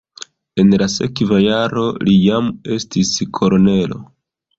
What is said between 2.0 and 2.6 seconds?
li jam